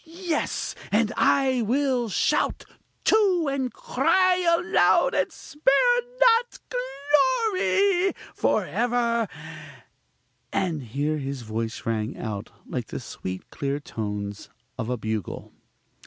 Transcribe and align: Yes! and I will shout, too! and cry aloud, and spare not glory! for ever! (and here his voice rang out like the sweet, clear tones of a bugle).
Yes! 0.03 0.73
and 0.91 1.13
I 1.15 1.61
will 1.61 2.09
shout, 2.09 2.65
too! 3.03 3.47
and 3.51 3.71
cry 3.71 4.43
aloud, 4.57 5.13
and 5.13 5.31
spare 5.31 6.01
not 6.19 6.57
glory! 7.53 8.13
for 8.33 8.65
ever! 8.65 9.27
(and 10.51 10.81
here 10.81 11.19
his 11.19 11.43
voice 11.43 11.85
rang 11.85 12.17
out 12.17 12.49
like 12.65 12.87
the 12.87 12.99
sweet, 12.99 13.47
clear 13.51 13.79
tones 13.79 14.49
of 14.75 14.89
a 14.89 14.97
bugle). 14.97 15.53